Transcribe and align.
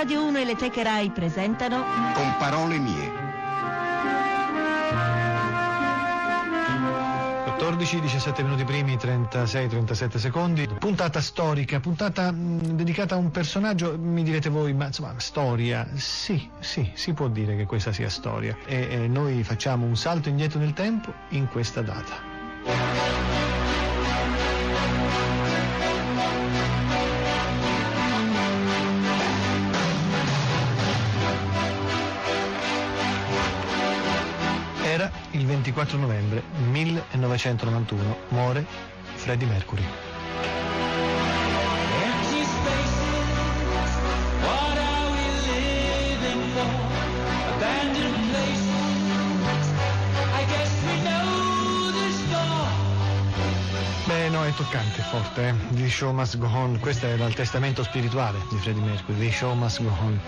Radio 0.00 0.24
1 0.24 0.38
e 0.38 0.44
le 0.46 0.56
Teche 0.56 0.82
Rai 0.82 1.10
presentano 1.10 1.84
Con 2.14 2.34
parole 2.38 2.78
mie. 2.78 3.12
14, 7.44 8.00
17 8.00 8.42
minuti 8.42 8.64
primi, 8.64 8.96
36, 8.96 9.68
37 9.68 10.18
secondi. 10.18 10.66
Puntata 10.78 11.20
storica, 11.20 11.80
puntata 11.80 12.32
mh, 12.32 12.76
dedicata 12.76 13.16
a 13.16 13.18
un 13.18 13.30
personaggio, 13.30 13.98
mi 13.98 14.22
direte 14.22 14.48
voi, 14.48 14.72
ma 14.72 14.86
insomma, 14.86 15.12
storia. 15.18 15.86
Sì, 15.96 16.48
sì, 16.60 16.90
si 16.94 17.12
può 17.12 17.28
dire 17.28 17.54
che 17.54 17.66
questa 17.66 17.92
sia 17.92 18.08
storia. 18.08 18.56
E, 18.64 18.88
e 18.90 19.06
noi 19.06 19.44
facciamo 19.44 19.84
un 19.84 19.96
salto 19.98 20.30
indietro 20.30 20.58
nel 20.58 20.72
tempo 20.72 21.12
in 21.28 21.46
questa 21.46 21.82
data. 21.82 22.29
24 35.60 35.98
novembre 35.98 36.42
1991, 36.70 38.16
muore 38.28 38.64
Freddie 39.16 39.46
Mercury. 39.46 39.84
Beh, 54.06 54.28
no, 54.30 54.44
è 54.44 54.52
toccante, 54.54 55.02
forte, 55.02 55.48
eh? 55.48 55.54
The 55.74 55.88
show 55.88 56.12
must 56.12 56.38
go 56.38 56.46
on. 56.46 56.80
Questo 56.80 57.06
era 57.06 57.26
il 57.26 57.34
testamento 57.34 57.82
spirituale 57.82 58.38
di 58.48 58.56
Freddie 58.56 58.82
Mercury, 58.82 59.18
The 59.18 59.30
show 59.30 59.54
must 59.54 59.82
go 59.82 59.90
on. 60.00 60.20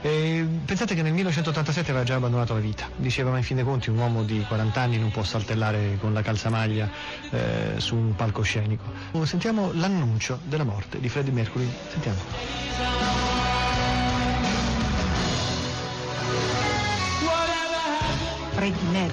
E 0.00 0.46
pensate 0.64 0.94
che 0.94 1.02
nel 1.02 1.12
1987 1.12 1.90
aveva 1.90 2.04
già 2.04 2.14
abbandonato 2.14 2.54
la 2.54 2.60
vita. 2.60 2.88
Diceva, 2.96 3.30
ma 3.30 3.38
in 3.38 3.42
fin 3.42 3.56
dei 3.56 3.64
conti 3.64 3.90
un 3.90 3.98
uomo 3.98 4.22
di 4.22 4.44
40 4.46 4.80
anni 4.80 4.98
non 4.98 5.10
può 5.10 5.24
saltellare 5.24 5.96
con 6.00 6.12
la 6.12 6.22
calzamaglia 6.22 6.88
eh, 7.30 7.74
su 7.78 7.96
un 7.96 8.14
palcoscenico. 8.14 8.84
Sentiamo 9.24 9.72
l'annuncio 9.72 10.38
della 10.44 10.64
morte 10.64 11.00
di 11.00 11.08
Freddie 11.08 11.32
Mercury. 11.32 11.68
Sentiamo. 11.88 13.37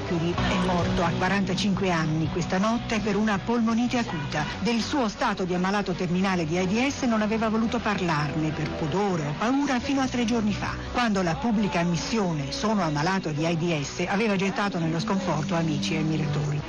Mercury 0.05 0.33
è 0.33 0.65
morto 0.65 1.03
a 1.03 1.09
45 1.17 1.89
anni 1.89 2.29
questa 2.29 2.59
notte 2.59 2.99
per 2.99 3.15
una 3.15 3.39
polmonite 3.39 3.97
acuta. 3.97 4.45
Del 4.59 4.79
suo 4.79 5.09
stato 5.09 5.45
di 5.45 5.55
ammalato 5.55 5.93
terminale 5.93 6.45
di 6.45 6.59
AIDS 6.59 7.01
non 7.03 7.23
aveva 7.23 7.49
voluto 7.49 7.79
parlarne 7.79 8.51
per 8.51 8.69
pudore 8.71 9.25
o 9.25 9.33
paura 9.37 9.79
fino 9.79 10.01
a 10.01 10.07
tre 10.07 10.25
giorni 10.25 10.53
fa, 10.53 10.75
quando 10.91 11.23
la 11.23 11.35
pubblica 11.35 11.79
ammissione 11.79 12.51
sono 12.51 12.83
ammalato 12.83 13.29
di 13.31 13.45
AIDS 13.45 14.05
aveva 14.07 14.35
gettato 14.35 14.77
nello 14.77 14.99
sconforto 14.99 15.55
amici 15.55 15.95
e 15.95 15.97
ammiratori. 15.97 16.61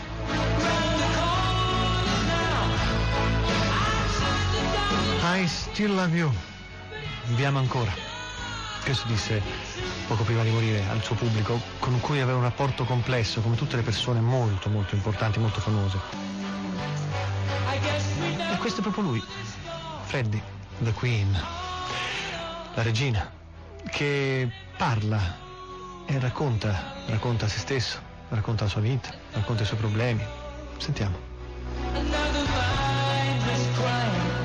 I 5.23 5.47
still 5.47 5.95
love 5.95 6.17
you. 6.17 6.33
Vi 7.35 7.45
amo 7.45 7.59
ancora. 7.59 8.06
Questo 8.87 9.09
disse 9.09 9.43
poco 10.07 10.23
prima 10.23 10.45
di 10.45 10.51
morire 10.51 10.85
al 10.89 11.03
suo 11.03 11.17
pubblico, 11.17 11.61
con 11.81 11.99
cui 11.99 12.21
aveva 12.21 12.39
un 12.39 12.45
rapporto 12.45 12.85
complesso, 12.85 13.41
come 13.41 13.57
tutte 13.57 13.75
le 13.75 13.83
persone 13.83 14.21
molto, 14.21 14.69
molto 14.69 14.95
importanti, 14.95 15.41
molto 15.41 15.61
famose. 15.61 15.99
E 17.73 18.57
questo 18.59 18.79
è 18.79 18.83
proprio 18.83 19.03
lui, 19.03 19.25
Freddie, 20.05 20.41
the 20.79 20.93
Queen, 20.93 21.37
la 22.75 22.83
regina, 22.83 23.29
che 23.91 24.49
parla 24.77 25.37
e 26.07 26.21
racconta, 26.21 26.95
racconta 27.07 27.49
se 27.49 27.59
stesso, 27.59 27.99
racconta 28.29 28.63
la 28.65 28.71
sua 28.71 28.83
vita, 28.83 29.13
racconta 29.33 29.65
i 29.65 29.67
suoi 29.67 29.81
problemi. 29.81 30.25
Sentiamo. 30.77 31.19
Another 31.93 32.45
behind 32.45 33.43
the 33.43 33.81
curtain. 33.83 34.36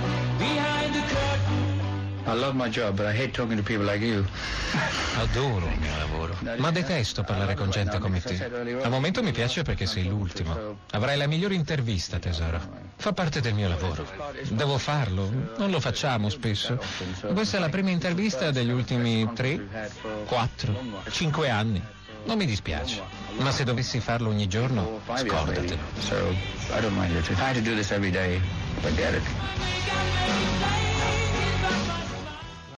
I 2.32 2.34
love 2.34 2.54
my 2.56 2.70
job, 2.70 2.96
but 2.96 3.06
I 3.06 3.12
hate 3.12 3.34
talking 3.34 3.58
to 3.58 3.64
people 3.64 3.86
like 3.86 4.02
you. 4.02 4.26
Adoro 5.18 5.68
il 5.68 5.80
mio 5.80 5.98
lavoro, 5.98 6.38
ma 6.60 6.72
detesto 6.72 7.24
parlare 7.24 7.56
con 7.56 7.70
gente 7.70 8.00
come 8.00 8.22
te. 8.22 8.42
Al 8.82 8.90
momento 8.90 9.22
mi 9.22 9.34
piace 9.34 9.64
perché 9.64 9.86
sei 9.86 10.06
l'ultimo. 10.06 10.78
Avrai 10.92 11.18
la 11.18 11.28
migliore 11.28 11.56
intervista, 11.56 12.20
tesoro. 12.20 12.62
Fa 12.96 13.12
parte 13.12 13.42
del 13.42 13.54
mio 13.54 13.68
lavoro. 13.68 14.08
Devo 14.48 14.78
farlo, 14.78 15.30
non 15.58 15.72
lo 15.72 15.82
facciamo 15.82 16.30
spesso. 16.30 16.82
Questa 17.34 17.58
è 17.58 17.60
la 17.60 17.68
prima 17.68 17.90
intervista 17.90 18.50
degli 18.52 18.72
ultimi 18.72 19.30
tre, 19.34 19.68
quattro, 20.26 21.02
cinque 21.10 21.50
anni. 21.50 21.84
Non 22.24 22.38
mi 22.38 22.46
dispiace, 22.46 23.02
ma 23.40 23.52
se 23.52 23.66
dovessi 23.66 24.00
farlo 24.00 24.30
ogni 24.30 24.48
giorno, 24.48 25.02
scordatelo. 25.14 25.82
So 26.00 26.16
I 26.16 26.80
don't 26.80 26.96
mind 26.96 27.14
it. 27.14 27.30
If 27.30 27.38
I 27.40 27.50
had 27.50 27.56
to 27.56 27.62
do 27.62 27.76
this 27.76 27.92
every 27.92 28.12
day, 28.12 28.40
forget 28.80 29.16
it. 29.16 29.24